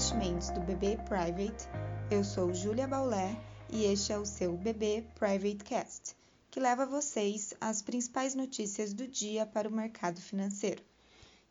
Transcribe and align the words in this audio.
investimentos 0.00 0.48
do 0.48 0.60
BB 0.60 0.96
Private. 1.04 1.68
Eu 2.10 2.24
sou 2.24 2.54
Júlia 2.54 2.88
Baulé 2.88 3.36
e 3.70 3.84
este 3.84 4.12
é 4.12 4.18
o 4.18 4.24
seu 4.24 4.56
BB 4.56 5.04
Private 5.14 5.62
Cast, 5.62 6.16
que 6.50 6.58
leva 6.58 6.86
vocês 6.86 7.52
as 7.60 7.82
principais 7.82 8.34
notícias 8.34 8.94
do 8.94 9.06
dia 9.06 9.44
para 9.44 9.68
o 9.68 9.72
mercado 9.72 10.22
financeiro. 10.22 10.82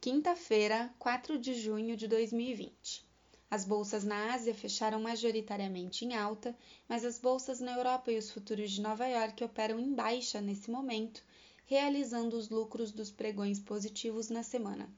Quinta-feira, 0.00 0.94
4 0.98 1.38
de 1.38 1.54
junho 1.54 1.96
de 1.96 2.06
2020. 2.06 3.04
As 3.50 3.64
bolsas 3.64 4.04
na 4.04 4.32
Ásia 4.32 4.54
fecharam 4.54 5.00
majoritariamente 5.00 6.04
em 6.04 6.14
alta, 6.14 6.56
mas 6.88 7.04
as 7.04 7.18
bolsas 7.18 7.58
na 7.58 7.72
Europa 7.72 8.12
e 8.12 8.18
os 8.18 8.30
futuros 8.30 8.70
de 8.70 8.80
Nova 8.80 9.08
York 9.08 9.42
operam 9.42 9.80
em 9.80 9.92
baixa 9.92 10.40
nesse 10.40 10.70
momento, 10.70 11.20
realizando 11.64 12.36
os 12.36 12.48
lucros 12.48 12.92
dos 12.92 13.10
pregões 13.10 13.58
positivos 13.58 14.30
na 14.30 14.44
semana. 14.44 14.88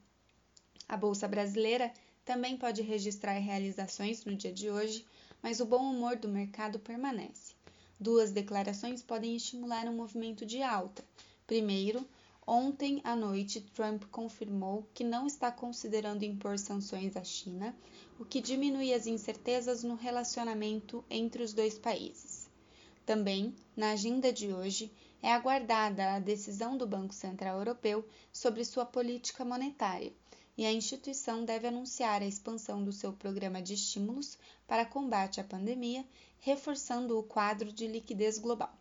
A 0.87 0.95
bolsa 0.95 1.27
brasileira 1.27 1.91
também 2.29 2.55
pode 2.55 2.83
registrar 2.83 3.39
realizações 3.39 4.23
no 4.23 4.35
dia 4.35 4.53
de 4.53 4.69
hoje, 4.69 5.03
mas 5.41 5.59
o 5.59 5.65
bom 5.65 5.91
humor 5.91 6.15
do 6.15 6.29
mercado 6.29 6.77
permanece. 6.77 7.55
Duas 7.99 8.29
declarações 8.29 9.01
podem 9.01 9.35
estimular 9.35 9.87
um 9.87 9.95
movimento 9.95 10.45
de 10.45 10.61
alta. 10.61 11.03
Primeiro, 11.47 12.07
ontem 12.45 13.01
à 13.03 13.15
noite, 13.15 13.61
Trump 13.73 14.03
confirmou 14.11 14.87
que 14.93 15.03
não 15.03 15.25
está 15.25 15.51
considerando 15.51 16.21
impor 16.21 16.59
sanções 16.59 17.17
à 17.17 17.23
China, 17.23 17.75
o 18.19 18.23
que 18.23 18.39
diminui 18.39 18.93
as 18.93 19.07
incertezas 19.07 19.81
no 19.81 19.95
relacionamento 19.95 21.03
entre 21.09 21.41
os 21.41 21.51
dois 21.51 21.79
países. 21.79 22.47
Também, 23.07 23.55
na 23.75 23.93
agenda 23.93 24.31
de 24.31 24.53
hoje, 24.53 24.91
é 25.19 25.33
aguardada 25.33 26.13
a 26.13 26.19
decisão 26.19 26.77
do 26.77 26.85
Banco 26.85 27.15
Central 27.15 27.57
Europeu 27.57 28.07
sobre 28.31 28.63
sua 28.63 28.85
política 28.85 29.43
monetária 29.43 30.13
e 30.59 30.65
a 30.65 30.73
instituição 30.73 31.45
deve 31.45 31.67
anunciar 31.67 32.21
a 32.21 32.25
expansão 32.25 32.83
do 32.83 32.91
seu 32.91 33.13
programa 33.13 33.61
de 33.61 33.75
estímulos 33.75 34.37
para 34.67 34.83
combate 34.83 35.39
à 35.39 35.43
pandemia, 35.45 36.05
reforçando 36.41 37.17
o 37.17 37.23
quadro 37.23 37.71
de 37.71 37.87
liquidez 37.87 38.37
global. 38.37 38.77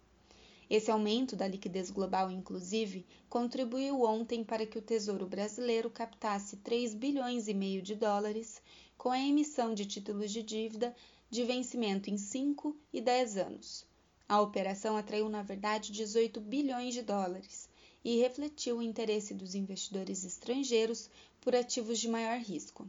Esse 0.68 0.90
aumento 0.90 1.36
da 1.36 1.46
liquidez 1.46 1.88
global, 1.88 2.32
inclusive, 2.32 3.06
contribuiu 3.28 4.02
ontem 4.02 4.42
para 4.42 4.66
que 4.66 4.76
o 4.76 4.82
Tesouro 4.82 5.24
Brasileiro 5.24 5.88
captasse 5.88 6.56
3 6.56 6.94
bilhões 6.94 7.46
e 7.46 7.54
meio 7.54 7.80
de 7.80 7.94
dólares 7.94 8.60
com 8.96 9.12
a 9.12 9.20
emissão 9.20 9.72
de 9.72 9.86
títulos 9.86 10.32
de 10.32 10.42
dívida 10.42 10.92
de 11.30 11.44
vencimento 11.44 12.10
em 12.10 12.18
5 12.18 12.76
e 12.92 13.00
10 13.00 13.36
anos. 13.36 13.86
A 14.28 14.40
operação 14.40 14.96
atraiu, 14.96 15.28
na 15.28 15.44
verdade, 15.44 15.92
18 15.92 16.40
bilhões 16.40 16.92
de 16.92 17.02
dólares 17.02 17.68
e 18.08 18.16
refletiu 18.16 18.78
o 18.78 18.82
interesse 18.82 19.34
dos 19.34 19.54
investidores 19.54 20.24
estrangeiros 20.24 21.10
por 21.42 21.54
ativos 21.54 21.98
de 21.98 22.08
maior 22.08 22.38
risco. 22.38 22.88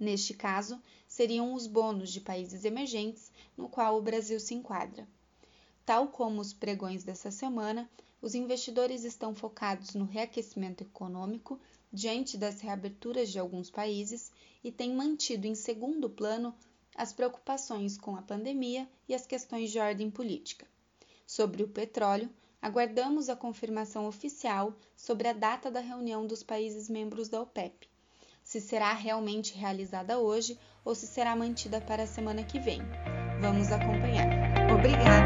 Neste 0.00 0.34
caso, 0.34 0.82
seriam 1.06 1.54
os 1.54 1.68
bônus 1.68 2.12
de 2.12 2.20
países 2.20 2.64
emergentes, 2.64 3.30
no 3.56 3.68
qual 3.68 3.96
o 3.96 4.02
Brasil 4.02 4.40
se 4.40 4.52
enquadra. 4.52 5.06
Tal 5.86 6.08
como 6.08 6.40
os 6.40 6.52
pregões 6.52 7.04
dessa 7.04 7.30
semana, 7.30 7.88
os 8.20 8.34
investidores 8.34 9.04
estão 9.04 9.32
focados 9.32 9.94
no 9.94 10.06
reaquecimento 10.06 10.82
econômico 10.82 11.60
diante 11.92 12.36
das 12.36 12.60
reaberturas 12.60 13.30
de 13.30 13.38
alguns 13.38 13.70
países 13.70 14.32
e 14.64 14.72
têm 14.72 14.92
mantido 14.92 15.46
em 15.46 15.54
segundo 15.54 16.10
plano 16.10 16.52
as 16.96 17.12
preocupações 17.12 17.96
com 17.96 18.16
a 18.16 18.22
pandemia 18.22 18.88
e 19.08 19.14
as 19.14 19.24
questões 19.24 19.70
de 19.70 19.78
ordem 19.78 20.10
política. 20.10 20.66
Sobre 21.28 21.62
o 21.62 21.68
petróleo, 21.68 22.28
aguardamos 22.62 23.28
a 23.28 23.34
confirmação 23.34 24.06
oficial 24.06 24.72
sobre 24.96 25.26
a 25.26 25.32
data 25.32 25.68
da 25.68 25.80
reunião 25.80 26.24
dos 26.24 26.44
países 26.44 26.88
membros 26.88 27.28
da 27.28 27.42
OPEP, 27.42 27.88
se 28.44 28.60
será 28.60 28.92
realmente 28.92 29.58
realizada 29.58 30.18
hoje 30.18 30.56
ou 30.84 30.94
se 30.94 31.06
será 31.06 31.34
mantida 31.34 31.80
para 31.80 32.04
a 32.04 32.06
semana 32.06 32.44
que 32.44 32.60
vem. 32.60 32.80
Vamos 33.40 33.72
acompanhar. 33.72 34.28
Obrigada! 34.72 35.21